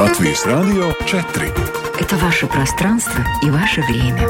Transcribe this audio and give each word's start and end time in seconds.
Латвийс 0.00 0.46
Радио 0.46 0.92
4. 1.04 1.52
Это 2.00 2.16
ваше 2.16 2.46
пространство 2.46 3.22
и 3.42 3.50
ваше 3.50 3.82
время. 3.82 4.26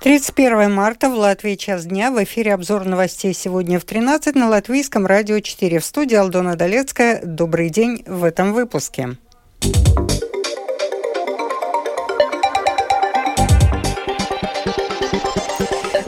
31 0.00 0.72
марта 0.72 1.10
в 1.10 1.14
Латвии 1.14 1.56
час 1.56 1.86
дня. 1.86 2.12
В 2.12 2.22
эфире 2.22 2.54
обзор 2.54 2.84
новостей 2.84 3.34
сегодня 3.34 3.80
в 3.80 3.84
13 3.84 4.36
на 4.36 4.48
Латвийском 4.48 5.06
радио 5.06 5.40
4. 5.40 5.80
В 5.80 5.84
студии 5.84 6.14
Алдона 6.14 6.54
Долецкая. 6.54 7.20
Добрый 7.24 7.68
день 7.68 8.04
в 8.06 8.22
этом 8.22 8.52
выпуске. 8.52 9.16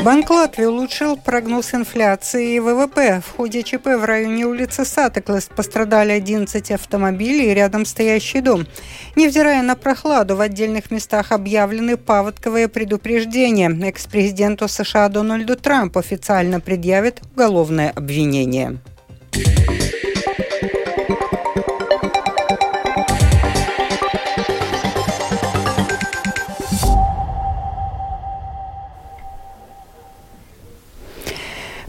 Банк 0.09 0.31
Латвии 0.31 0.65
улучшил 0.65 1.19
прогноз 1.19 1.75
инфляции 1.75 2.55
и 2.55 2.61
ВВП. 2.61 3.21
В 3.21 3.37
ходе 3.37 3.63
ЧП 3.63 3.89
в 3.89 4.05
районе 4.07 4.47
улицы 4.47 4.87
Сатеклес 4.87 5.51
пострадали 5.55 6.13
11 6.13 6.71
автомобилей 6.71 7.51
и 7.51 7.55
рядом 7.55 7.85
стоящий 7.85 8.41
дом. 8.41 8.67
Невзирая 9.17 9.61
на 9.61 9.75
прохладу, 9.75 10.35
в 10.35 10.41
отдельных 10.41 10.91
местах 10.91 11.31
объявлены 11.31 11.99
паводковые 11.99 12.69
предупреждения. 12.69 13.69
Экс-президенту 13.87 14.67
США 14.67 15.11
Дональду 15.11 15.57
Трампу 15.57 15.99
официально 15.99 16.59
предъявит 16.59 17.21
уголовное 17.35 17.91
обвинение. 17.91 18.79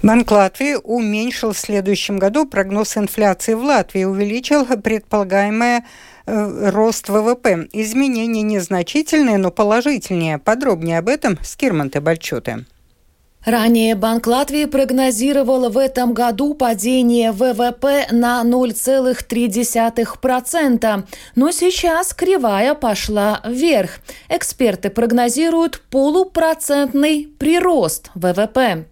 Банк 0.01 0.31
Латвии 0.31 0.77
уменьшил 0.81 1.51
в 1.51 1.57
следующем 1.57 2.19
году 2.19 2.45
прогноз 2.45 2.95
инфляции 2.95 3.53
в 3.53 3.61
Латвии, 3.63 4.05
увеличил 4.05 4.65
предполагаемое 4.65 5.83
э, 6.25 6.69
рост 6.69 7.09
ВВП. 7.09 7.67
Изменения 7.73 8.41
незначительные, 8.41 9.37
но 9.37 9.51
положительнее. 9.51 10.37
Подробнее 10.37 10.99
об 10.99 11.09
этом 11.09 11.37
с 11.43 11.57
Кирманте 11.57 11.99
Бальчуте. 11.99 12.63
Ранее 13.45 13.95
Банк 13.95 14.27
Латвии 14.27 14.63
прогнозировал 14.65 15.69
в 15.69 15.77
этом 15.77 16.13
году 16.13 16.53
падение 16.53 17.31
ВВП 17.33 18.07
на 18.11 18.41
0,3%, 18.45 21.03
но 21.35 21.51
сейчас 21.51 22.13
кривая 22.13 22.73
пошла 22.73 23.41
вверх. 23.45 23.99
Эксперты 24.29 24.89
прогнозируют 24.89 25.81
полупроцентный 25.89 27.27
прирост 27.37 28.11
ВВП. 28.15 28.85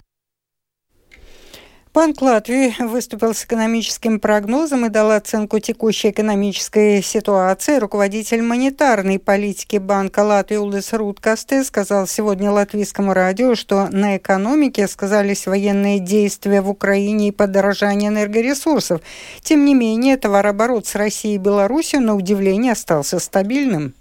Банк 1.92 2.22
Латвии 2.22 2.76
выступил 2.84 3.34
с 3.34 3.46
экономическим 3.46 4.20
прогнозом 4.20 4.86
и 4.86 4.90
дал 4.90 5.10
оценку 5.10 5.58
текущей 5.58 6.12
экономической 6.12 7.02
ситуации. 7.02 7.80
Руководитель 7.80 8.44
монетарной 8.44 9.18
политики 9.18 9.78
Банка 9.78 10.20
Латвии 10.20 10.58
Улдес 10.58 10.94
Руткасте 10.94 11.64
сказал 11.64 12.06
сегодня 12.06 12.52
латвийскому 12.52 13.14
радио, 13.14 13.56
что 13.56 13.88
на 13.90 14.18
экономике 14.18 14.88
сказались 14.88 15.48
военные 15.48 15.98
действия 16.00 16.62
в 16.62 16.70
Украине 16.70 17.30
и 17.30 17.32
подорожание 17.32 18.10
энергоресурсов. 18.10 19.02
Тем 19.42 19.66
не 19.66 19.74
менее, 19.74 20.18
товарооборот 20.18 20.86
с 20.86 20.94
Россией 20.94 21.36
и 21.36 21.40
Беларусью 21.40 22.02
на 22.02 22.16
удивление 22.16 22.74
остался 22.74 23.18
стабильным. 23.18 23.96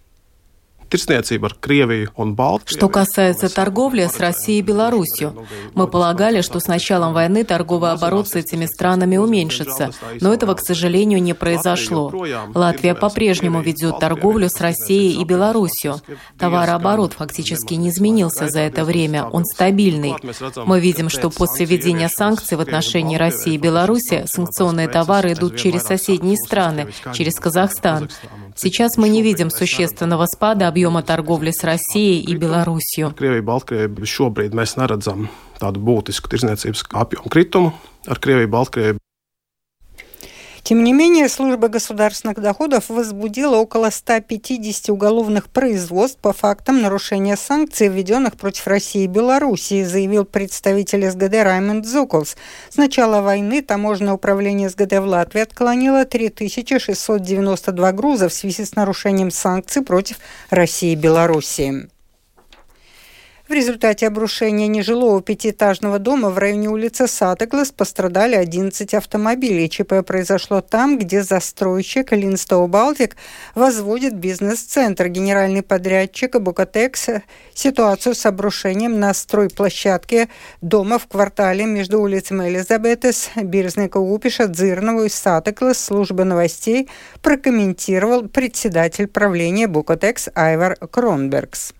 Что 2.67 2.89
касается 2.89 3.49
торговли 3.49 4.07
с 4.07 4.19
Россией 4.19 4.61
и 4.61 4.63
Беларусью, 4.63 5.47
мы 5.75 5.87
полагали, 5.87 6.41
что 6.41 6.61
с 6.61 6.67
началом 6.67 7.13
войны 7.13 7.45
торговый 7.45 7.93
оборот 7.93 8.29
с 8.29 8.35
этими 8.35 8.67
странами 8.67 9.17
уменьшится, 9.17 9.91
но 10.21 10.33
этого, 10.33 10.55
к 10.55 10.61
сожалению, 10.61 11.23
не 11.23 11.35
произошло. 11.35 12.13
Латвия 12.55 12.95
по-прежнему 12.95 13.61
ведет 13.61 13.99
торговлю 13.99 14.49
с 14.49 14.61
Россией 14.61 15.21
и 15.21 15.25
Беларусью. 15.25 16.01
Товарооборот 16.39 17.13
фактически 17.13 17.75
не 17.75 17.91
изменился 17.91 18.49
за 18.49 18.61
это 18.61 18.85
время, 18.85 19.25
он 19.25 19.45
стабильный. 19.45 20.15
Мы 20.65 20.81
видим, 20.81 21.09
что 21.09 21.31
после 21.31 21.67
введения 21.67 22.09
санкций 22.09 22.57
в 22.57 22.61
отношении 22.61 23.17
России 23.17 23.55
и 23.55 23.59
Беларуси 23.59 24.25
санкционные 24.27 24.89
товары 24.89 25.33
идут 25.33 25.57
через 25.57 25.83
соседние 25.83 26.37
страны, 26.37 26.89
через 27.13 27.35
Казахстан. 27.37 28.09
Сейчас 28.61 28.97
мы 28.97 29.09
не 29.09 29.23
видим 29.23 29.51
существенного 29.51 30.27
спада 30.27 30.67
объема 30.67 31.03
торговли 31.03 31.53
с 31.53 31.63
Россией 31.63 32.21
и 32.21 32.35
Беларусью. 32.35 33.15
tādu 35.59 35.83
būtisku 35.83 36.31
tirzniecības 36.31 36.87
apjomu 36.91 37.31
kritumu 37.31 37.73
ar 38.07 38.19
Krieviju, 38.19 38.51
Baltkrieviju. 38.51 39.08
Тем 40.69 40.85
не 40.85 40.93
менее, 40.93 41.31
служба 41.31 41.69
государственных 41.69 42.43
доходов 42.43 42.91
возбудила 42.91 43.57
около 43.57 43.89
150 43.89 44.91
уголовных 44.91 45.49
производств 45.49 46.19
по 46.21 46.35
фактам 46.35 46.83
нарушения 46.83 47.39
санкций, 47.39 47.89
введенных 47.89 48.37
против 48.37 48.67
России 48.67 49.05
и 49.05 49.07
Белоруссии, 49.07 49.83
заявил 49.83 50.27
представитель 50.27 51.11
СГД 51.11 51.37
Раймонд 51.43 51.87
Зуковс. 51.87 52.37
С 52.69 52.77
начала 52.77 53.23
войны 53.23 53.63
таможенное 53.63 54.13
управление 54.13 54.69
СГД 54.69 54.99
в 54.99 55.07
Латвии 55.07 55.41
отклонило 55.41 56.05
3692 56.05 57.93
груза 57.93 58.29
в 58.29 58.35
связи 58.35 58.67
с 58.67 58.77
нарушением 58.77 59.31
санкций 59.31 59.81
против 59.81 60.19
России 60.51 60.93
и 60.93 60.97
Белоруссии. 60.97 61.89
В 63.49 63.53
результате 63.53 64.07
обрушения 64.07 64.69
нежилого 64.69 65.23
пятиэтажного 65.23 65.99
дома 65.99 66.29
в 66.29 66.37
районе 66.37 66.69
улицы 66.69 67.07
Сатеглас 67.07 67.73
пострадали 67.73 68.35
11 68.35 68.93
автомобилей. 68.93 69.71
ЧП 69.71 70.07
произошло 70.07 70.61
там, 70.61 70.99
где 70.99 71.23
застройщик 71.23 72.13
Линстоу 72.13 72.67
Балтик 72.67 73.17
возводит 73.55 74.15
бизнес-центр. 74.15 75.09
Генеральный 75.09 75.63
подрядчик 75.63 76.39
Букатекс 76.39 77.07
ситуацию 77.55 78.15
с 78.15 78.27
обрушением 78.27 79.01
на 79.01 79.15
стройплощадке 79.15 80.29
дома 80.61 80.99
в 80.99 81.07
квартале 81.07 81.65
между 81.65 82.03
улицами 82.03 82.51
Элизабетес, 82.51 83.31
Бирзника 83.35 83.97
Упиша, 83.97 84.49
Дзырнову 84.49 85.05
и 85.05 85.09
Сатеглас 85.09 85.83
службы 85.83 86.25
новостей 86.25 86.91
прокомментировал 87.23 88.29
председатель 88.29 89.07
правления 89.07 89.69
Букатекс 89.69 90.29
Айвар 90.35 90.77
Кронбергс. 90.77 91.73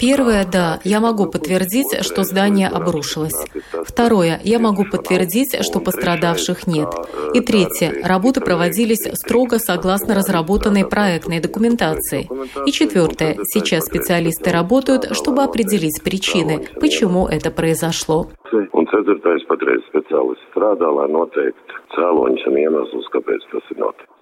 Первое, 0.00 0.44
да, 0.50 0.80
я 0.84 1.00
могу 1.00 1.26
подтвердить, 1.26 2.04
что 2.04 2.24
здание 2.24 2.68
обрушилось. 2.68 3.46
Второе, 3.84 4.40
я 4.42 4.58
могу 4.58 4.84
подтвердить, 4.84 5.56
что 5.64 5.80
пострадавших 5.80 6.66
нет. 6.66 6.88
И 7.32 7.40
третье, 7.40 7.92
работы 8.04 8.40
проводились 8.40 9.08
строго 9.14 9.58
согласно 9.58 10.14
разработанной 10.14 10.84
проектной 10.86 11.40
документации. 11.40 12.28
И 12.66 12.72
четвертое, 12.72 13.36
сейчас 13.44 13.84
специалисты 13.84 14.50
работают, 14.50 15.16
чтобы 15.16 15.42
определить 15.42 16.02
причины, 16.02 16.66
почему 16.80 17.28
это 17.28 17.50
произошло. 17.50 18.28
Un 18.72 18.86
ceturtais 18.90 19.44
patreiz 19.46 19.84
speciālisti 19.86 20.48
strādā, 20.50 20.90
lai 20.90 21.06
noteikti 21.06 21.82
cēloņus 21.94 22.48
un 22.50 22.56
iemeslus, 22.64 23.12
kāpēc 23.14 23.46
tas 23.52 23.70
ir 23.70 23.78
noticis. 23.78 24.19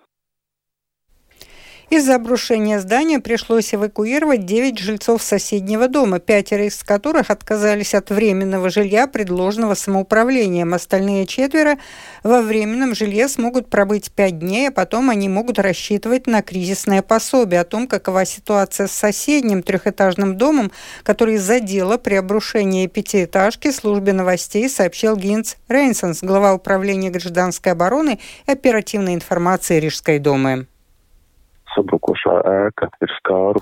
Из-за 1.91 2.17
обрушения 2.17 2.81
здания 2.81 3.19
пришлось 3.19 3.73
эвакуировать 3.73 4.45
9 4.45 4.79
жильцов 4.79 5.23
соседнего 5.23 5.89
дома, 5.89 6.19
пятеро 6.19 6.67
из 6.67 6.85
которых 6.85 7.31
отказались 7.31 7.95
от 7.95 8.11
временного 8.11 8.69
жилья, 8.69 9.07
предложенного 9.07 9.73
самоуправлением. 9.73 10.75
Остальные 10.75 11.27
четверо 11.27 11.79
во 12.23 12.43
временном 12.43 12.95
жилье 12.95 13.27
смогут 13.27 13.71
пробыть 13.71 14.13
5 14.13 14.39
дней, 14.39 14.69
а 14.69 14.71
потом 14.71 15.09
они 15.09 15.31
могут 15.31 15.59
рассчитывать 15.59 16.27
на 16.27 16.43
кризисное 16.43 17.01
пособие. 17.01 17.63
О 17.63 17.65
том, 17.65 17.87
какова 17.87 18.27
ситуация 18.27 18.87
с 18.87 18.93
соседним 18.93 19.63
трехэтажным 19.63 20.37
домом, 20.37 20.71
который 21.05 21.39
задело 21.39 21.97
при 21.97 22.17
обрушении 22.17 22.87
пятиэтажки, 22.87 23.71
службе 23.71 24.13
новостей 24.13 24.69
сообщил 24.69 25.17
Гинц 25.17 25.55
Рейнсонс, 25.69 26.23
глава 26.23 26.53
управления 26.53 27.09
гражданской 27.09 27.73
обороны 27.73 28.21
и 28.47 28.51
оперативной 28.51 29.15
информации 29.15 29.81
Рижской 29.81 30.19
думы. 30.19 30.67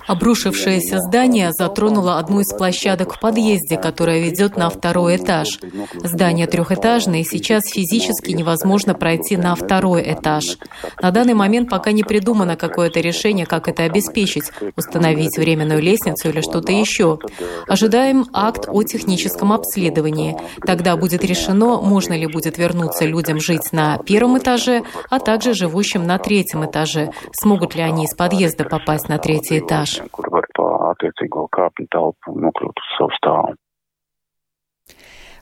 Обрушившееся 0.07 0.99
здание 0.99 1.51
затронуло 1.51 2.17
одну 2.17 2.39
из 2.39 2.53
площадок 2.53 3.13
в 3.13 3.19
подъезде, 3.19 3.77
которая 3.77 4.21
ведет 4.21 4.57
на 4.57 4.69
второй 4.69 5.17
этаж. 5.17 5.59
Здание 5.95 6.47
трехэтажное, 6.47 7.19
и 7.19 7.23
сейчас 7.23 7.63
физически 7.65 8.31
невозможно 8.31 8.93
пройти 8.93 9.37
на 9.37 9.55
второй 9.55 10.01
этаж. 10.13 10.57
На 11.01 11.11
данный 11.11 11.33
момент 11.33 11.69
пока 11.69 11.91
не 11.91 12.03
придумано 12.03 12.55
какое-то 12.55 12.99
решение, 12.99 13.45
как 13.45 13.67
это 13.67 13.83
обеспечить, 13.83 14.51
установить 14.75 15.37
временную 15.37 15.81
лестницу 15.81 16.29
или 16.29 16.41
что-то 16.41 16.71
еще. 16.71 17.19
Ожидаем 17.67 18.25
акт 18.33 18.65
о 18.67 18.83
техническом 18.83 19.51
обследовании. 19.51 20.37
Тогда 20.65 20.95
будет 20.97 21.23
решено, 21.23 21.81
можно 21.81 22.13
ли 22.13 22.27
будет 22.27 22.57
вернуться 22.57 23.05
людям 23.05 23.39
жить 23.39 23.71
на 23.71 23.97
первом 23.99 24.37
этаже, 24.37 24.83
а 25.09 25.19
также 25.19 25.53
живущим 25.53 26.05
на 26.05 26.17
третьем 26.17 26.65
этаже. 26.65 27.09
Смогут 27.33 27.75
ли 27.75 27.81
они 27.81 27.96
из 28.05 28.15
подъезда 28.15 28.65
попасть 28.65 29.09
на 29.09 29.17
третий 29.17 29.59
этаж. 29.59 30.01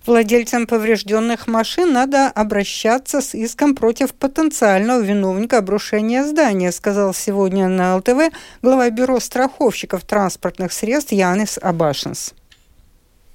Владельцам 0.05 0.67
поврежденных 0.67 1.47
машин 1.47 1.91
надо 1.91 2.27
обращаться 2.27 3.21
с 3.21 3.33
иском 3.33 3.73
против 3.73 4.13
потенциального 4.13 5.01
виновника 5.01 5.57
обрушения 5.57 6.23
здания, 6.23 6.71
сказал 6.71 7.13
сегодня 7.13 7.67
на 7.67 7.95
ЛТВ 7.95 8.31
глава 8.61 8.91
бюро 8.91 9.19
страховщиков 9.19 10.05
транспортных 10.05 10.73
средств 10.73 11.11
Янис 11.11 11.57
Абашинс. 11.59 12.35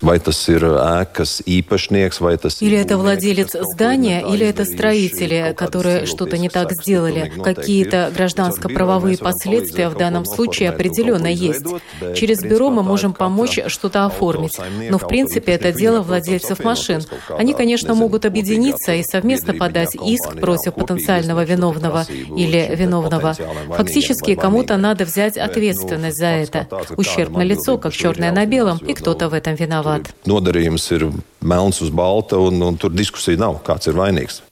Vai 0.00 0.16
tas 0.16 0.38
ir 0.48 0.64
ēkas 0.64 1.42
īpašnieks, 1.44 2.20
vai 2.24 2.38
tas 2.40 2.56
Или 2.62 2.76
это 2.76 2.96
владелец 2.96 3.52
здания, 3.52 4.22
или 4.22 4.46
это 4.46 4.64
строители, 4.64 5.54
которые 5.54 6.06
что-то 6.06 6.38
не 6.38 6.48
так 6.48 6.72
сделали. 6.72 7.30
Какие-то 7.44 8.10
гражданско-правовые 8.14 9.18
последствия 9.18 9.90
в 9.90 9.98
данном 9.98 10.24
случае 10.24 10.70
определенно 10.70 11.26
есть. 11.26 11.66
Через 12.14 12.40
бюро 12.42 12.70
мы 12.70 12.82
можем 12.82 13.12
помочь 13.12 13.58
что-то 13.66 14.06
оформить. 14.06 14.58
Но, 14.88 14.96
в 14.96 15.06
принципе, 15.06 15.52
это 15.52 15.70
дело 15.70 16.00
владельцев 16.00 16.64
машин. 16.64 17.02
Они, 17.28 17.52
конечно, 17.52 17.94
могут 17.94 18.24
объединиться 18.24 18.94
и 18.94 19.02
совместно 19.02 19.52
подать 19.52 19.94
иск 19.94 20.40
против 20.40 20.74
потенциального 20.74 21.44
виновного 21.44 22.06
или 22.34 22.74
виновного. 22.74 23.34
Фактически, 23.76 24.34
кому-то 24.34 24.78
надо 24.78 25.04
взять 25.04 25.36
ответственность 25.36 26.16
за 26.16 26.26
это. 26.26 26.66
Ущерб 26.96 27.36
на 27.36 27.42
лицо, 27.42 27.76
как 27.76 27.92
черное 27.92 28.32
на 28.32 28.46
белом, 28.46 28.78
и 28.78 28.94
кто-то 28.94 29.28
в 29.28 29.34
этом 29.34 29.56
виноват 29.56 29.89
виноват. 29.90 30.14
Nodarījums 30.26 30.86
ir 30.96 31.08
melns 31.40 31.80
uz 31.82 31.90
balta, 31.90 32.38
un, 32.38 32.60
un 32.62 32.78
tur 32.78 32.94
diskusija 32.94 33.40
nav, 33.40 33.62
kāds 33.66 33.90
ir 33.90 33.98
vainīgs. 33.98 34.42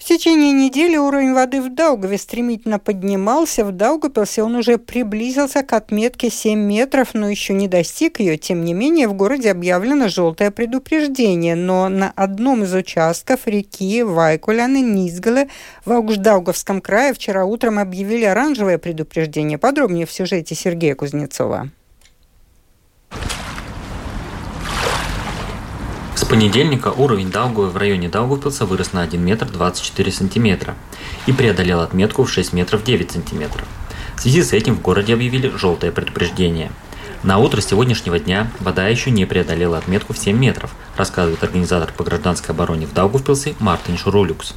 В 0.00 0.04
течение 0.12 0.50
недели 0.50 0.96
уровень 0.96 1.34
воды 1.34 1.60
в 1.60 1.72
Даугаве 1.72 2.16
стремительно 2.16 2.78
поднимался. 2.78 3.66
В 3.66 3.70
Даугавпилсе 3.70 4.42
он 4.42 4.56
уже 4.56 4.78
приблизился 4.78 5.62
к 5.62 5.74
отметке 5.74 6.30
7 6.30 6.58
метров, 6.58 7.10
но 7.12 7.28
еще 7.28 7.52
не 7.52 7.68
достиг 7.68 8.18
ее. 8.18 8.38
Тем 8.38 8.64
не 8.64 8.72
менее, 8.72 9.08
в 9.08 9.12
городе 9.12 9.50
объявлено 9.50 10.08
желтое 10.08 10.50
предупреждение. 10.50 11.54
Но 11.54 11.88
на 11.90 12.10
одном 12.16 12.64
из 12.64 12.74
участков 12.74 13.46
реки 13.46 14.02
Вайкуляны, 14.02 14.80
Низгале 14.80 15.48
в 15.84 15.92
Аугждаугавском 15.92 16.80
крае 16.80 17.12
вчера 17.12 17.44
утром 17.44 17.78
объявили 17.78 18.24
оранжевое 18.24 18.78
предупреждение. 18.78 19.58
Подробнее 19.58 20.06
в 20.06 20.12
сюжете 20.12 20.54
Сергея 20.54 20.94
Кузнецова. 20.94 21.70
Понедельника 26.30 26.92
уровень 26.92 27.28
Даугавы 27.28 27.70
в 27.70 27.76
районе 27.76 28.08
Даугавпилса 28.08 28.64
вырос 28.64 28.92
на 28.92 29.02
1 29.02 29.20
метр 29.20 29.46
24 29.46 30.12
сантиметра 30.12 30.76
и 31.26 31.32
преодолел 31.32 31.80
отметку 31.80 32.22
в 32.22 32.30
6 32.30 32.52
метров 32.52 32.84
9 32.84 33.10
сантиметров. 33.10 33.66
В 34.14 34.20
связи 34.20 34.40
с 34.44 34.52
этим 34.52 34.76
в 34.76 34.80
городе 34.80 35.14
объявили 35.14 35.48
желтое 35.48 35.90
предупреждение. 35.90 36.70
На 37.24 37.38
утро 37.38 37.60
сегодняшнего 37.60 38.20
дня 38.20 38.48
вода 38.60 38.86
еще 38.86 39.10
не 39.10 39.24
преодолела 39.24 39.76
отметку 39.76 40.12
в 40.12 40.18
7 40.18 40.38
метров, 40.38 40.70
рассказывает 40.96 41.42
организатор 41.42 41.92
по 41.92 42.04
гражданской 42.04 42.54
обороне 42.54 42.86
в 42.86 42.92
Даугавпилсе 42.92 43.56
Мартин 43.58 43.98
Шурулюкс. 43.98 44.54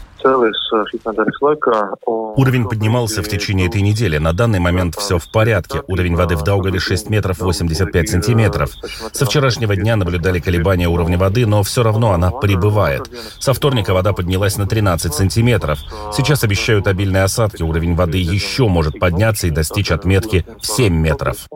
Уровень 2.36 2.68
поднимался 2.68 3.22
в 3.22 3.28
течение 3.28 3.68
этой 3.68 3.81
недели. 3.81 4.18
На 4.18 4.34
данный 4.34 4.60
момент 4.60 4.96
все 4.96 5.18
в 5.18 5.30
порядке. 5.31 5.81
Уровень 5.88 6.16
воды 6.16 6.36
в 6.36 6.44
Даугаве 6.44 6.80
6 6.80 7.10
метров 7.10 7.40
85 7.40 8.10
сантиметров. 8.10 8.72
Со 9.12 9.25
вчерашнего 9.25 9.75
дня 9.75 9.96
наблюдали 9.96 10.40
колебания 10.40 10.88
уровня 10.88 11.18
воды, 11.18 11.46
но 11.46 11.64
все 11.64 11.84
равно 11.84 12.14
она 12.14 12.31
прибывает. 12.31 13.10
Со 13.40 13.54
вторника 13.54 13.94
вода 13.94 14.14
поднялась 14.14 14.58
на 14.58 14.68
13 14.68 15.14
сантиметров. 15.14 15.80
Сейчас 16.14 16.44
обещают 16.44 16.88
обильные 16.88 17.24
осадки. 17.24 17.62
Уровень 17.62 17.96
воды 17.96 18.18
еще 18.18 18.68
может 18.68 19.00
подняться 19.00 19.48
и 19.48 19.51
достичь 19.51 19.92
отметки 19.92 20.46
в 20.62 20.65
7 20.65 20.94
метров. 20.94 21.48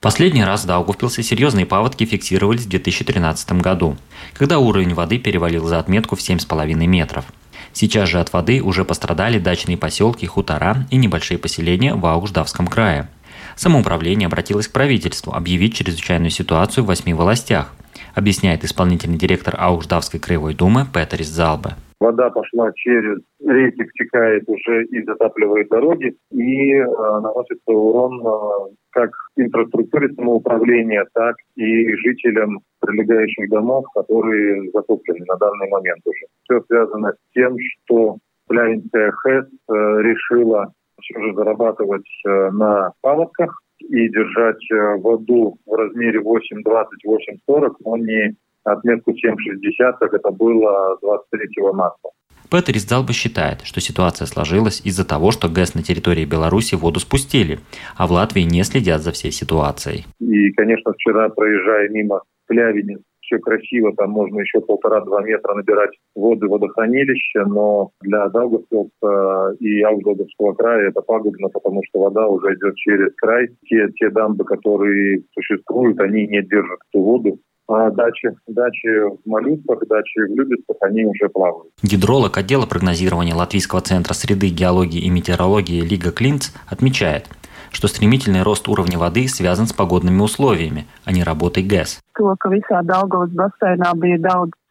Последний 0.00 0.44
раз 0.44 0.64
в 0.64 0.66
Даугавпилсе 0.66 1.22
серьезные 1.22 1.66
паводки 1.66 2.04
фиксировались 2.04 2.66
в 2.66 2.68
2013 2.68 3.52
году, 3.62 3.96
когда 4.34 4.58
уровень 4.58 4.94
воды 4.94 5.18
перевалил 5.18 5.66
за 5.66 5.78
отметку 5.78 6.16
в 6.16 6.20
7,5 6.20 6.74
метров. 6.86 7.24
Сейчас 7.72 8.08
же 8.08 8.20
от 8.20 8.32
воды 8.32 8.62
уже 8.62 8.84
пострадали 8.84 9.38
дачные 9.38 9.76
поселки, 9.76 10.26
хутора 10.26 10.86
и 10.90 10.96
небольшие 10.96 11.38
поселения 11.38 11.94
в 11.94 12.04
Аугждавском 12.04 12.66
крае. 12.66 13.08
Самоуправление 13.56 14.26
обратилось 14.26 14.68
к 14.68 14.72
правительству 14.72 15.32
объявить 15.32 15.74
чрезвычайную 15.76 16.30
ситуацию 16.30 16.84
в 16.84 16.88
восьми 16.88 17.14
властях, 17.14 17.72
объясняет 18.14 18.64
исполнительный 18.64 19.18
директор 19.18 19.56
Аугждавской 19.58 20.20
краевой 20.20 20.54
думы 20.54 20.86
Петерис 20.92 21.28
Залбе. 21.28 21.74
Вода 21.98 22.30
пошла 22.30 22.72
через 22.74 23.18
реки, 23.40 23.84
втекает 23.84 24.44
уже 24.48 24.84
и 24.84 25.02
затапливает 25.04 25.68
дороги, 25.68 26.14
и 26.30 26.72
э, 26.72 26.84
наносится 26.84 27.70
урон 27.70 28.20
э, 28.20 28.74
как 28.90 29.10
инфраструктуре 29.36 30.12
самоуправления, 30.14 31.06
так 31.14 31.36
и 31.54 31.94
жителям 31.96 32.60
прилегающих 32.80 33.48
домов, 33.48 33.86
которые 33.94 34.70
затоплены 34.72 35.24
на 35.26 35.36
данный 35.36 35.70
момент 35.70 36.02
уже. 36.04 36.26
Все 36.42 36.60
связано 36.68 37.12
с 37.12 37.32
тем, 37.32 37.56
что 37.58 38.18
Плявинская 38.46 39.10
ХЭС 39.12 39.46
э, 39.46 39.72
решила 40.02 40.72
все 41.00 41.20
же 41.20 41.34
зарабатывать 41.34 42.08
э, 42.26 42.50
на 42.50 42.92
паводках 43.00 43.60
и 43.80 44.08
держать 44.08 44.62
э, 44.70 44.96
воду 44.96 45.56
в 45.66 45.74
размере 45.74 46.20
8,20-8,40, 46.20 47.74
но 47.84 47.96
не 47.96 48.36
отметку 48.72 49.12
7,60, 49.12 49.98
как 49.98 50.14
это 50.14 50.30
было 50.30 50.98
23 51.02 51.48
марта. 51.72 52.08
Петер 52.50 52.76
Издалба 52.76 53.12
считает, 53.12 53.62
что 53.62 53.80
ситуация 53.80 54.26
сложилась 54.26 54.80
из-за 54.84 55.06
того, 55.06 55.32
что 55.32 55.48
ГЭС 55.48 55.74
на 55.74 55.82
территории 55.82 56.24
Беларуси 56.24 56.76
воду 56.76 57.00
спустили, 57.00 57.58
а 57.96 58.06
в 58.06 58.12
Латвии 58.12 58.42
не 58.42 58.62
следят 58.62 59.02
за 59.02 59.10
всей 59.12 59.32
ситуацией. 59.32 60.06
И, 60.20 60.52
конечно, 60.52 60.92
вчера, 60.92 61.28
проезжая 61.28 61.88
мимо 61.88 62.22
Плявини, 62.46 62.98
все 63.26 63.38
красиво, 63.38 63.92
там 63.96 64.10
можно 64.10 64.40
еще 64.40 64.60
полтора-два 64.60 65.22
метра 65.22 65.54
набирать 65.54 65.90
воды 66.14 66.46
водохранилища, 66.46 67.44
но 67.46 67.90
для 68.00 68.28
Даугавпилса 68.28 69.56
и 69.58 69.82
Аудовского 69.82 70.52
края 70.54 70.90
это 70.90 71.00
пагубно, 71.00 71.48
потому 71.48 71.82
что 71.88 72.00
вода 72.00 72.26
уже 72.28 72.54
идет 72.54 72.76
через 72.76 73.12
край. 73.16 73.48
Те, 73.66 73.88
те 73.96 74.10
дамбы, 74.10 74.44
которые 74.44 75.22
существуют, 75.34 76.00
они 76.00 76.26
не 76.28 76.42
держат 76.42 76.78
эту 76.92 77.02
воду. 77.02 77.38
А 77.68 77.90
дачи, 77.90 78.30
дачи 78.46 78.88
в 78.88 79.18
моллюсках, 79.26 79.80
дачи 79.88 80.20
в 80.20 80.36
любицах, 80.36 80.76
они 80.82 81.04
уже 81.04 81.28
плавают. 81.28 81.72
Гидролог 81.82 82.36
отдела 82.38 82.64
прогнозирования 82.66 83.34
Латвийского 83.34 83.80
центра 83.80 84.14
среды, 84.14 84.48
геологии 84.48 85.00
и 85.00 85.10
метеорологии 85.10 85.80
Лига 85.80 86.12
Клинц 86.12 86.50
отмечает, 86.68 87.28
что 87.72 87.88
стремительный 87.88 88.42
рост 88.42 88.68
уровня 88.68 88.98
воды 88.98 89.26
связан 89.26 89.66
с 89.66 89.72
погодными 89.72 90.20
условиями, 90.20 90.86
а 91.04 91.12
не 91.12 91.24
работой 91.24 91.64
ГЭС. 91.64 92.00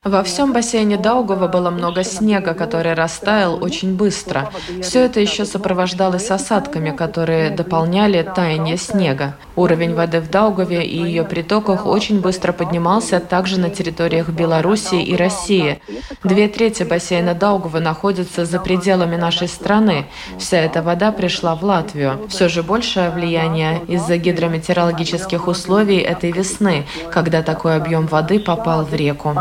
Во 0.06 0.22
всем 0.22 0.54
бассейне 0.54 0.98
Даугова 0.98 1.48
было 1.48 1.72
много 1.72 2.04
снега, 2.04 2.54
который 2.54 2.94
растаял 2.94 3.64
очень 3.64 3.96
быстро. 3.96 4.52
Все 4.84 5.06
это 5.06 5.20
еще 5.20 5.46
сопровождалось 5.46 6.30
осадками, 6.30 6.92
которые 6.92 7.50
дополняли 7.50 8.22
таяние 8.22 8.78
снега. 8.78 9.36
Уровень 9.56 9.96
воды 9.96 10.22
в 10.22 10.30
Даугаве 10.30 10.86
и 10.86 10.96
ее 10.96 11.24
притоках 11.24 11.88
очень 11.88 12.22
быстро 12.22 12.52
поднимался 12.52 13.20
также 13.20 13.60
на 13.60 13.72
территориях 13.72 14.30
Белоруссии 14.30 15.02
и 15.02 15.16
России. 15.16 15.82
Две 16.24 16.50
трети 16.50 16.84
бассейна 16.84 17.34
Даугава 17.34 17.80
находятся 17.80 18.46
за 18.46 18.60
пределами 18.60 19.16
нашей 19.16 19.48
страны. 19.48 20.06
Вся 20.38 20.58
эта 20.60 20.84
вода 20.84 21.12
пришла 21.14 21.56
в 21.56 21.64
Латвию. 21.64 22.28
Все 22.30 22.48
же 22.48 22.62
большее 22.62 23.10
влияние 23.10 23.82
из-за 23.88 24.18
гидрометеорологических 24.18 25.48
условий 25.48 25.98
этой 25.98 26.32
весны, 26.32 26.86
когда 27.12 27.42
такой 27.42 27.76
объем 27.76 28.06
воды 28.06 28.40
попал 28.40 28.86
в 28.86 28.94
реку 28.94 29.34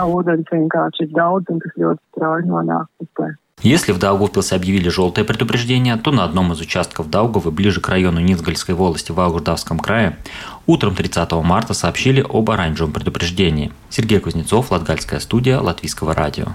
vienkārši 0.54 1.08
ir 1.08 1.16
daudz 1.16 1.50
un 1.52 1.62
tas 1.64 1.75
ļoti 1.80 2.02
strauji 2.12 2.50
nonāk 2.50 2.88
upē. 3.04 3.34
Если 3.62 3.92
в 3.92 3.99
Даугавпилсе 3.99 4.56
объявили 4.56 4.88
желтое 4.88 5.25
предупреждение, 5.25 5.96
то 5.96 6.11
на 6.11 6.25
одном 6.25 6.52
из 6.52 6.61
участков 6.61 7.08
Даугавы, 7.08 7.50
ближе 7.50 7.80
к 7.80 7.88
району 7.88 8.20
Низгальской 8.20 8.75
волости 8.75 9.12
в 9.12 9.18
Аугурдавском 9.18 9.78
крае, 9.78 10.18
утром 10.66 10.94
30 10.94 11.32
марта 11.44 11.73
сообщили 11.73 12.20
об 12.20 12.50
оранжевом 12.50 12.92
предупреждении. 12.92 13.73
Сергей 13.88 14.20
Кузнецов, 14.20 14.70
Латгальская 14.70 15.20
студия, 15.20 15.61
Латвийского 15.61 16.14
радио. 16.14 16.49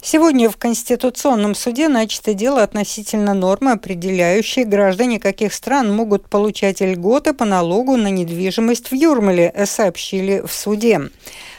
Сегодня 0.00 0.48
в 0.48 0.56
Конституционном 0.56 1.54
суде 1.54 1.88
начато 1.88 2.32
дело 2.32 2.62
относительно 2.62 3.34
нормы, 3.34 3.72
определяющей, 3.72 4.64
граждане 4.64 5.18
каких 5.18 5.52
стран 5.52 5.94
могут 5.94 6.28
получать 6.28 6.80
льготы 6.80 7.34
по 7.34 7.44
налогу 7.44 7.96
на 7.96 8.08
недвижимость 8.08 8.90
в 8.90 8.94
Юрмале, 8.94 9.52
сообщили 9.66 10.42
в 10.46 10.52
суде. 10.52 11.00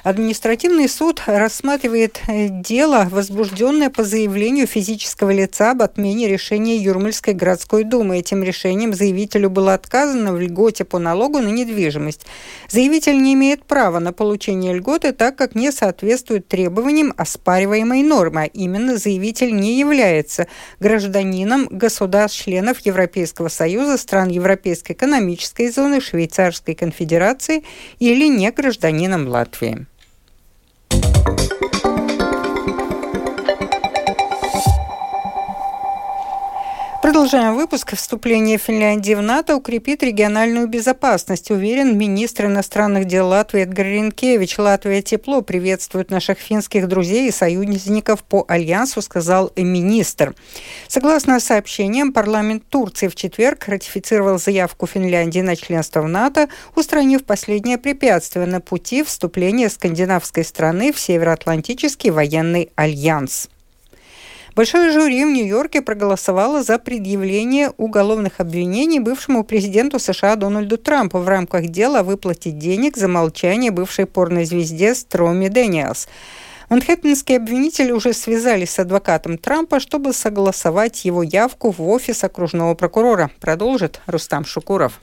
Административный 0.04 0.88
суд 0.88 1.22
рассматривает 1.26 2.22
э, 2.28 2.48
дело, 2.48 3.08
возбужденное 3.12 3.90
по 3.90 4.06
заявлению 4.06 4.66
физического 4.66 5.32
лица 5.32 5.72
об 5.72 5.82
отмене 5.82 6.30
решения 6.30 6.78
Юрмальской 6.78 7.34
городской 7.34 7.84
думы. 7.84 8.18
Этим 8.18 8.42
решением 8.42 8.94
заявителю 8.94 9.50
было 9.50 9.74
отказано 9.74 10.32
в 10.32 10.40
льготе 10.40 10.86
по 10.86 11.00
налогу 11.00 11.40
на 11.40 11.50
недвижимость. 11.50 12.26
Заявитель 12.70 13.22
не 13.22 13.34
имеет 13.34 13.66
права 13.66 14.00
на 14.00 14.14
получение 14.14 14.74
льготы, 14.74 15.12
так 15.12 15.36
как 15.36 15.54
не 15.54 15.70
соответствует 15.70 16.48
требованиям 16.48 17.14
оспариваемой 17.18 18.02
нормы. 18.02 18.44
А 18.44 18.46
именно, 18.46 18.98
заявитель 18.98 19.54
не 19.54 19.80
является 19.80 20.48
гражданином 20.80 21.68
государств-членов 21.70 22.80
Европейского 22.86 23.50
Союза, 23.50 23.98
стран 23.98 24.30
Европейской 24.30 24.94
экономической 24.94 25.70
зоны, 25.70 26.00
Швейцарской 26.00 26.74
конфедерации 26.74 27.66
или 28.00 28.30
не 28.30 28.50
гражданином 28.52 29.28
Латвии. 29.28 29.88
Продолжаем 37.20 37.56
выпуск. 37.58 37.98
Вступление 37.98 38.58
Финляндии 38.58 39.14
в 39.14 39.22
НАТО 39.22 39.58
укрепит 39.58 40.04
региональную 40.04 40.70
безопасность, 40.70 41.52
уверен 41.52 41.98
министр 41.98 42.46
иностранных 42.46 43.08
дел 43.08 43.28
Латвии 43.28 43.64
Эдгар 43.64 43.88
Ренкевич. 43.88 44.58
Латвия 44.58 45.02
тепло 45.02 45.42
приветствует 45.42 46.12
наших 46.12 46.40
финских 46.40 46.88
друзей 46.88 47.28
и 47.28 47.32
союзников 47.32 48.24
по 48.24 48.46
альянсу, 48.48 49.02
сказал 49.02 49.52
министр. 49.58 50.34
Согласно 50.88 51.42
сообщениям, 51.42 52.14
парламент 52.14 52.64
Турции 52.70 53.10
в 53.10 53.16
четверг 53.16 53.68
ратифицировал 53.68 54.40
заявку 54.40 54.88
Финляндии 54.88 55.42
на 55.42 55.58
членство 55.58 56.02
в 56.02 56.08
НАТО, 56.08 56.48
устранив 56.74 57.26
последнее 57.26 57.78
препятствие 57.78 58.46
на 58.46 58.62
пути 58.62 59.04
вступления 59.04 59.68
скандинавской 59.68 60.46
страны 60.46 60.94
в 60.94 61.00
Североатлантический 61.02 62.12
военный 62.12 62.70
альянс. 62.76 63.50
Большое 64.60 64.92
жюри 64.92 65.24
в 65.24 65.30
Нью-Йорке 65.30 65.82
проголосовало 65.82 66.64
за 66.64 66.80
предъявление 66.80 67.72
уголовных 67.78 68.42
обвинений 68.42 69.00
бывшему 69.00 69.46
президенту 69.46 70.00
США 70.00 70.36
Дональду 70.36 70.78
Трампу 70.78 71.20
в 71.20 71.30
рамках 71.30 71.70
дела 71.70 72.00
о 72.00 72.04
выплате 72.04 72.52
денег 72.52 72.98
за 72.98 73.08
молчание 73.08 73.72
бывшей 73.72 74.06
порнозвезде 74.06 74.96
Сторми 74.96 75.48
Дэниелс. 75.48 76.10
Манхэттенские 76.68 77.38
обвинители 77.38 77.94
уже 77.94 78.12
связались 78.12 78.72
с 78.72 78.80
адвокатом 78.80 79.38
Трампа, 79.38 79.80
чтобы 79.80 80.12
согласовать 80.12 81.06
его 81.06 81.24
явку 81.24 81.72
в 81.72 81.82
офис 81.82 82.26
окружного 82.26 82.76
прокурора. 82.76 83.32
Продолжит 83.40 84.02
Рустам 84.08 84.44
Шукуров. 84.44 85.00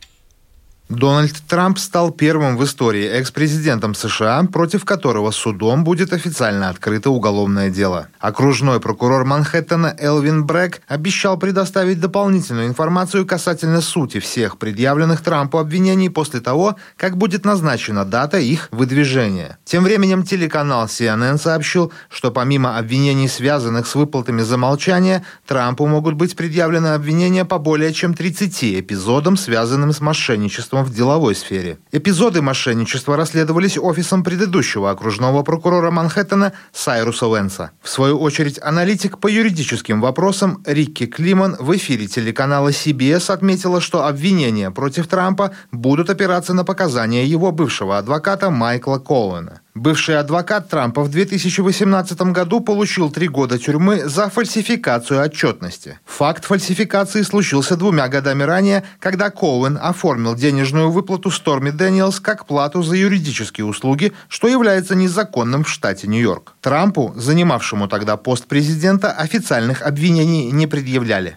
Дональд 0.89 1.35
Трамп 1.49 1.81
стал 1.81 2.13
первым 2.13 2.57
в 2.57 2.63
истории 2.63 3.09
экс-президентом 3.09 3.93
США, 3.93 4.45
против 4.45 4.85
которого 4.85 5.33
судом 5.33 5.83
будет 5.83 6.13
официально 6.13 6.69
открыто 6.69 7.11
уголовное 7.11 7.71
дело. 7.71 8.07
Окружной 8.21 8.79
прокурор 8.79 9.25
Манхэттена 9.25 9.97
Элвин 9.99 10.45
Брэк 10.45 10.83
обещал 10.87 11.39
предоставить 11.39 11.99
дополнительную 11.99 12.69
информацию 12.69 13.27
касательно 13.27 13.81
сути 13.81 14.21
всех 14.21 14.59
предъявленных 14.59 15.23
Трампу 15.23 15.59
обвинений 15.59 16.09
после 16.09 16.39
того, 16.39 16.77
как 16.97 17.17
будет 17.17 17.45
назначена 17.45 18.05
дата 18.05 18.39
их 18.39 18.69
выдвижения. 18.71 19.59
Тем 19.65 19.83
временем 19.83 20.23
телеканал 20.23 20.87
CNN 20.87 21.39
сообщил, 21.39 21.93
что 22.09 22.31
помимо 22.31 22.79
обвинений, 22.79 23.27
связанных 23.27 23.89
с 23.89 23.97
выплатами 23.97 24.43
за 24.43 24.57
молчание, 24.57 25.25
Трампу 25.49 25.85
могут 25.87 26.15
быть 26.15 26.37
предъявлены 26.37 26.95
обвинения 26.95 27.45
по 27.45 27.59
более 27.59 27.93
чем 27.93 28.15
30 28.15 28.81
эпизодам, 28.81 29.37
связанным 29.37 29.93
с 29.93 30.01
мошенничеством 30.01 30.76
мошенничеством 30.77 30.85
в 30.85 30.95
деловой 30.95 31.35
сфере. 31.35 31.79
Эпизоды 31.93 32.43
мошенничества 32.43 33.17
расследовались 33.17 33.79
офисом 33.79 34.23
предыдущего 34.23 34.91
окружного 34.91 35.43
прокурора 35.43 35.91
Манхэттена 35.91 36.53
Сайруса 36.73 37.27
Венса. 37.27 37.71
В 37.83 37.89
свою 37.89 38.19
очередь, 38.19 38.59
аналитик 38.63 39.19
по 39.19 39.29
юридическим 39.29 40.01
вопросам 40.01 40.63
Рикки 40.67 41.07
Климан 41.07 41.57
в 41.59 41.75
эфире 41.77 42.07
телеканала 42.07 42.71
CBS 42.71 43.33
отметила, 43.33 43.81
что 43.81 44.07
обвинения 44.07 44.71
против 44.71 45.07
Трампа 45.07 45.51
будут 45.73 46.11
опираться 46.11 46.55
на 46.55 46.65
показания 46.65 47.25
его 47.25 47.53
бывшего 47.53 47.99
адвоката 47.99 48.51
Майкла 48.51 48.99
Коуэна. 48.99 49.61
Бывший 49.77 50.19
адвокат 50.19 50.71
Трампа 50.71 51.03
в 51.03 51.11
2018 51.11 52.19
году 52.33 52.61
получил 52.61 53.11
три 53.11 53.29
года 53.29 53.59
тюрьмы 53.59 54.09
за 54.09 54.31
фальсификацию 54.31 55.21
отчетности. 55.21 55.99
Факт 56.07 56.47
фальсификации 56.47 57.21
случился 57.21 57.77
двумя 57.77 58.09
годами 58.09 58.43
ранее, 58.43 58.85
когда 59.01 59.29
Коуэн 59.29 59.79
оформил 59.79 60.35
денежную 60.35 60.91
выплату 60.91 61.31
Сторми 61.31 61.73
Дэниелс 61.73 62.21
как 62.21 62.47
плату 62.47 62.83
за 62.83 62.97
юридические 62.97 63.67
услуги, 63.67 64.15
что 64.29 64.49
является 64.49 64.95
незаконным 64.95 65.63
в 65.63 65.69
штате 65.69 66.09
Нью-Йорк. 66.09 66.55
Трампу, 66.63 67.13
занимавшему 67.15 67.87
тогда 67.87 68.17
пост 68.17 68.47
президента, 68.47 69.13
официальных 69.13 69.83
обвинений 69.83 70.51
не 70.53 70.67
предъявляли. 70.67 71.37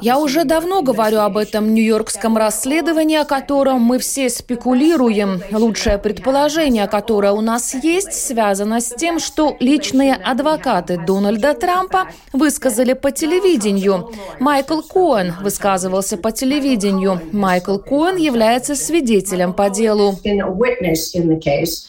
Я 0.00 0.18
уже 0.18 0.44
давно 0.44 0.82
говорю 0.82 1.18
об 1.18 1.36
этом 1.36 1.74
нью-йоркском 1.74 2.36
расследовании, 2.36 3.16
о 3.16 3.24
котором 3.24 3.80
мы 3.80 3.98
все 3.98 4.30
спекулируем 4.30 4.91
спекулируем. 4.92 5.40
Лучшее 5.50 5.98
предположение, 5.98 6.86
которое 6.86 7.32
у 7.32 7.40
нас 7.40 7.74
есть, 7.74 8.12
связано 8.12 8.80
с 8.80 8.94
тем, 8.94 9.18
что 9.18 9.56
личные 9.60 10.14
адвокаты 10.14 10.98
Дональда 10.98 11.54
Трампа 11.54 12.08
высказали 12.32 12.92
по 12.92 13.10
телевидению. 13.10 14.10
Майкл 14.38 14.80
Коэн 14.80 15.34
высказывался 15.40 16.16
по 16.16 16.32
телевидению. 16.32 17.20
Майкл 17.32 17.78
Коэн 17.78 18.16
является 18.16 18.74
свидетелем 18.74 19.52
по 19.52 19.70
делу. 19.70 20.18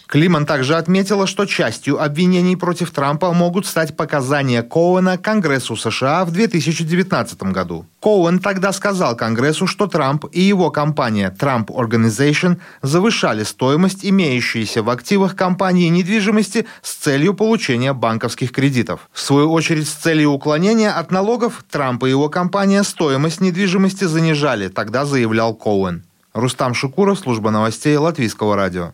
Климан 0.08 0.46
также 0.46 0.76
отметила, 0.76 1.28
что 1.28 1.46
частью 1.46 2.02
обвинений 2.02 2.56
против 2.56 2.92
Трампа 2.92 3.34
могут 3.34 3.66
стать 3.66 3.96
показания 3.96 4.64
Коэна 4.64 5.18
Конгрессу 5.18 5.76
США 5.76 6.26
в 6.26 6.32
2019 6.32 7.44
году. 7.44 7.86
Коуэн 8.00 8.40
тогда 8.40 8.74
сказал 8.74 9.16
Конгрессу, 9.16 9.66
что 9.66 9.88
Трамп 9.88 10.26
и 10.32 10.42
его 10.42 10.72
компания 10.72 11.34
Trump 11.40 11.68
Organization 11.68 12.58
завышали 12.94 13.44
стоимость 13.44 14.06
имеющейся 14.06 14.84
в 14.84 14.90
активах 14.92 15.36
компании 15.36 15.90
недвижимости 15.90 16.68
с 16.84 16.94
целью 16.94 17.34
получения 17.34 17.92
банковских 17.92 18.52
кредитов. 18.52 19.10
В 19.12 19.20
свою 19.20 19.52
очередь, 19.52 19.88
с 19.88 19.94
целью 19.94 20.30
уклонения 20.30 20.92
от 20.92 21.10
налогов 21.10 21.66
Трамп 21.72 22.04
и 22.04 22.10
его 22.10 22.30
компания 22.30 22.84
стоимость 22.84 23.42
недвижимости 23.42 24.04
занижали, 24.04 24.68
тогда 24.68 25.06
заявлял 25.06 25.56
Коуэн. 25.56 26.04
Рустам 26.34 26.76
Шукуров, 26.76 27.18
служба 27.18 27.50
новостей 27.50 27.98
Латвийского 27.98 28.56
радио. 28.56 28.94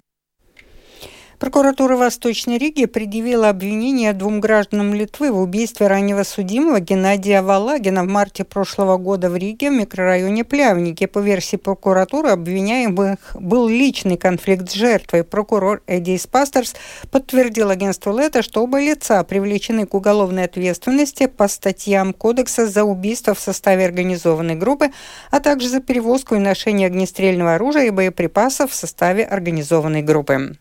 Прокуратура 1.39 1.95
Восточной 1.95 2.57
Риги 2.57 2.85
предъявила 2.85 3.47
обвинение 3.47 4.11
двум 4.11 4.41
гражданам 4.41 4.93
Литвы 4.93 5.31
в 5.31 5.39
убийстве 5.39 5.87
раннего 5.87 6.23
судимого 6.23 6.81
Геннадия 6.81 7.41
Валагина 7.41 8.03
в 8.03 8.07
марте 8.07 8.43
прошлого 8.43 8.97
года 8.97 9.29
в 9.29 9.37
Риге 9.37 9.69
в 9.69 9.73
микрорайоне 9.73 10.43
Плявники. 10.43 11.05
По 11.05 11.19
версии 11.19 11.55
прокуратуры 11.55 12.31
обвиняемых 12.31 13.37
был 13.39 13.69
личный 13.69 14.17
конфликт 14.17 14.69
с 14.69 14.73
жертвой. 14.73 15.23
Прокурор 15.23 15.81
Эдис 15.87 16.27
Пастерс 16.27 16.75
подтвердил 17.09 17.69
агентству 17.69 18.11
Лето, 18.11 18.41
что 18.41 18.61
оба 18.61 18.81
лица 18.81 19.23
привлечены 19.23 19.85
к 19.85 19.93
уголовной 19.93 20.43
ответственности 20.43 21.27
по 21.27 21.47
статьям 21.47 22.11
Кодекса 22.11 22.67
за 22.67 22.83
убийство 22.83 23.33
в 23.33 23.39
составе 23.39 23.85
организованной 23.85 24.55
группы, 24.55 24.91
а 25.31 25.39
также 25.39 25.69
за 25.69 25.79
перевозку 25.79 26.35
и 26.35 26.39
ношение 26.39 26.87
огнестрельного 26.87 27.55
оружия 27.55 27.85
и 27.85 27.91
боеприпасов 27.91 28.71
в 28.71 28.75
составе 28.75 29.23
организованной 29.23 30.01
группы. 30.01 30.57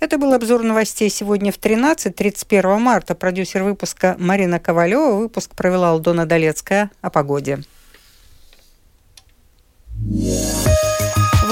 Это 0.00 0.16
был 0.16 0.32
обзор 0.32 0.62
новостей 0.62 1.10
сегодня 1.10 1.50
в 1.50 1.58
13, 1.58 2.14
31 2.14 2.80
марта. 2.80 3.14
Продюсер 3.16 3.64
выпуска 3.64 4.14
Марина 4.18 4.60
Ковалева. 4.60 5.16
Выпуск 5.16 5.54
провела 5.56 5.90
Алдона 5.90 6.24
Долецкая 6.24 6.90
о 7.00 7.10
погоде. 7.10 7.58
Yeah. 10.10 10.77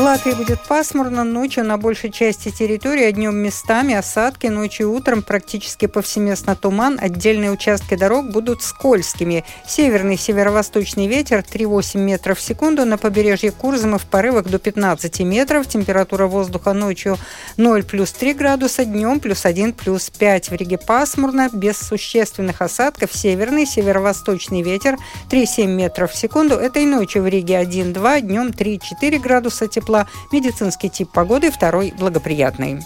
Латвии 0.06 0.34
будет 0.34 0.60
пасмурно, 0.60 1.24
ночью 1.24 1.64
на 1.64 1.78
большей 1.78 2.12
части 2.12 2.52
территории, 2.52 3.06
а 3.06 3.10
днем 3.10 3.34
местами 3.34 3.92
осадки, 3.92 4.46
ночью 4.46 4.86
и 4.86 4.90
утром 4.90 5.20
практически 5.20 5.86
повсеместно 5.86 6.54
туман, 6.54 6.96
отдельные 7.02 7.50
участки 7.50 7.96
дорог 7.96 8.30
будут 8.30 8.62
скользкими. 8.62 9.44
Северный 9.66 10.16
северо-восточный 10.16 11.08
ветер 11.08 11.40
3,8 11.40 11.98
метров 11.98 12.38
в 12.38 12.40
секунду, 12.40 12.84
на 12.84 12.98
побережье 12.98 13.50
Курзамы 13.50 13.98
в 13.98 14.04
порывах 14.04 14.44
до 14.44 14.60
15 14.60 15.22
метров, 15.22 15.66
температура 15.66 16.28
воздуха 16.28 16.72
ночью 16.72 17.18
0 17.56 17.82
плюс 17.82 18.12
3 18.12 18.34
градуса, 18.34 18.84
днем 18.84 19.18
плюс 19.18 19.44
1 19.44 19.72
плюс 19.72 20.08
5. 20.10 20.50
В 20.50 20.52
Риге 20.52 20.78
пасмурно, 20.78 21.50
без 21.52 21.78
существенных 21.78 22.62
осадков, 22.62 23.12
северный 23.12 23.66
северо-восточный 23.66 24.62
ветер 24.62 24.98
3,7 25.32 25.66
метров 25.66 26.12
в 26.12 26.16
секунду. 26.16 26.54
Этой 26.54 26.84
ночью 26.84 27.24
в 27.24 27.26
Риге 27.26 27.54
1-2, 27.60 28.20
днем 28.20 28.46
3-4 28.50 29.18
градуса 29.18 29.66
тепла 29.66 29.95
медицинский 30.32 30.90
тип 30.90 31.10
погоды 31.10 31.50
второй 31.50 31.92
благоприятный. 31.96 32.80